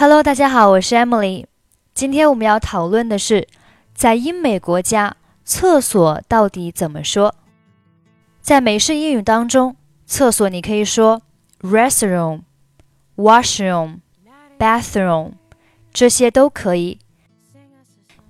[0.00, 1.44] Hello，大家好，我是 Emily。
[1.92, 3.46] 今天我们要讨论的是，
[3.92, 7.34] 在英美国家，厕所到底怎么说？
[8.40, 9.76] 在美式英语当中，
[10.06, 11.20] 厕所你可以说
[11.60, 12.40] restroom、
[13.14, 13.98] washroom、
[14.58, 15.32] bathroom，
[15.92, 16.98] 这些都可以。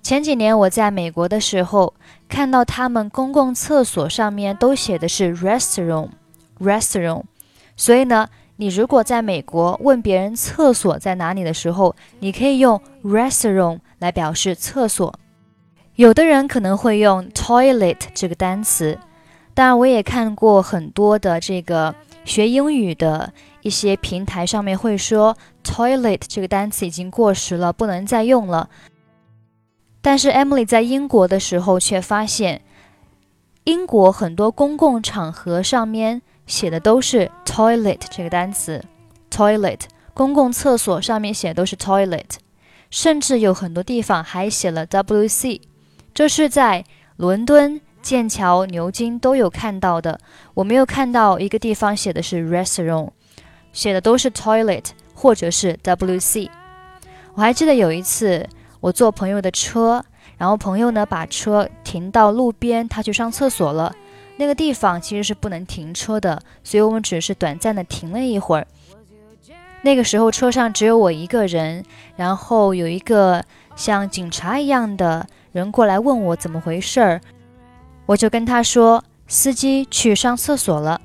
[0.03, 1.93] 前几年我在美国的时候，
[2.27, 7.23] 看到他们公共厕所上面都写的是 restroom，restroom，
[7.77, 8.27] 所以呢。
[8.61, 15.11] 你如果在美国问别人厕所在哪里的时候，你可以用 restroom 来表示厕所。
[15.95, 18.99] 有的人可能会用 toilet 这个单词，
[19.55, 28.69] 当然我也看过很多的这个学英语的一些平台上面会说 toilet 这个单词已经过时了，不能再用了。
[30.03, 32.61] 但是 Emily 在英国的时候却发现，
[33.63, 36.21] 英国很多公共场合上面。
[36.51, 38.83] 写的都是 toilet 这个单词
[39.31, 39.79] ，toilet
[40.13, 42.25] 公共厕所上面写的都是 toilet，
[42.89, 45.61] 甚至有很多地方还写了 wc，
[46.13, 46.83] 这是在
[47.15, 50.19] 伦敦、剑桥、牛津都有看到的。
[50.53, 53.11] 我没有看到一个地方写的是 restroom，
[53.71, 56.49] 写的都是 toilet 或者是 wc。
[57.33, 58.45] 我还记得有一次
[58.81, 60.03] 我坐朋友的车，
[60.37, 63.95] 然后朋友呢把车停到路边，他去上厕所了。
[64.41, 68.65] 那个地方其实是不能停车的，所以我们只是短暂的停了一会儿。
[69.83, 71.85] 那个时候车上只有我一个人，
[72.15, 73.45] 然后有一个
[73.75, 77.21] 像警察一样的人过来问我怎么回事儿，
[78.07, 80.99] 我就跟他说司机去上厕所了。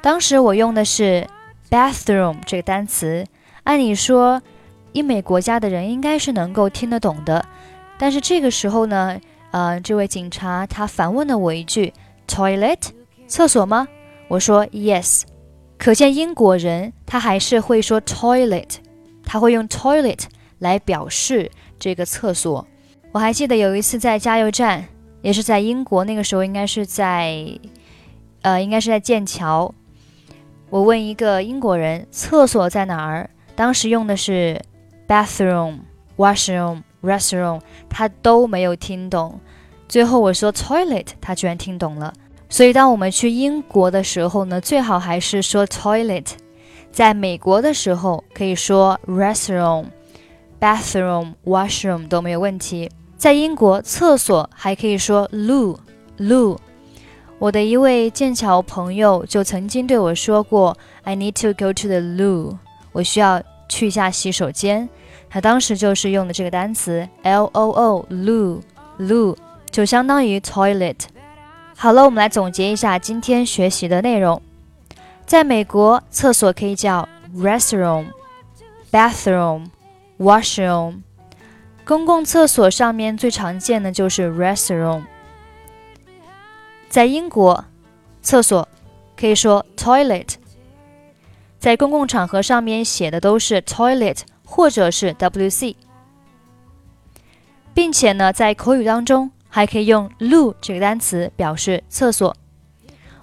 [0.00, 1.24] 当时我用的是
[1.70, 3.24] bathroom 这个单词，
[3.62, 4.42] 按理说
[4.90, 7.46] 英美国家的人应该是能够听得懂的，
[7.98, 9.20] 但是这个时候呢，
[9.52, 11.92] 呃，这位警察他反问了我一句。
[12.26, 12.78] Toilet，
[13.26, 13.88] 厕所吗？
[14.28, 15.22] 我说 Yes，
[15.76, 18.76] 可见英国人他还是会说 toilet，
[19.24, 20.20] 他会用 toilet
[20.58, 22.66] 来表示这个厕所。
[23.10, 24.86] 我还记得有一次在加油站，
[25.20, 27.46] 也是在英国，那个时候应该是在，
[28.40, 29.74] 呃，应该是在剑桥。
[30.70, 34.58] 我问一个英国人厕所在哪儿，当时用的是
[35.06, 35.80] bathroom、
[36.16, 39.38] washroom、restroom，他都没有听懂。
[39.92, 42.10] 最后我说 toilet，他居然听懂了。
[42.48, 46.24] 所以，当我们去英国的时候呢，最好还是说 toilet；
[46.90, 49.84] 在美国的时候，可以说 restroom、
[50.58, 52.90] bathroom、washroom 都没有问题。
[53.18, 55.76] 在英国，厕所还可以说 loo、
[56.16, 56.56] loo。
[57.38, 62.56] 我的一位剑桥朋友就曾经对我说过：“I need to go to the loo。”
[62.92, 64.88] 我需要去一下洗手间。
[65.28, 68.62] 他当时就是用的这个单词 l o o loo
[68.98, 69.36] loo，
[69.72, 70.98] 就相当于 toilet。
[71.74, 74.40] 好了，我们来总结一下今天学习的内容。
[75.26, 78.06] 在美国，厕所可以叫 restroom、
[78.92, 79.66] bathroom、
[80.18, 81.00] washroom。
[81.84, 85.02] 公共厕所上面最常见的就是 restroom。
[86.88, 87.64] 在英国，
[88.20, 88.68] 厕所
[89.16, 90.34] 可以说 toilet。
[91.58, 95.74] 在公共场合上面写的都是 toilet 或者是 wc，
[97.72, 99.30] 并且呢，在口语当中。
[99.54, 102.34] 还可以用 loo 这个单词表示厕所。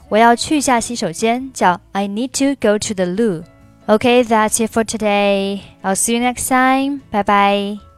[0.10, 3.44] 我要去一下洗手间，叫 I need to go to the loo。
[3.88, 5.62] OK，that's it for today.
[5.82, 7.02] I'll see you next time.
[7.12, 7.89] Bye bye.